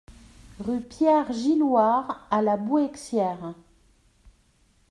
[0.59, 3.53] Rue Pierre Gillouard à La Bouëxière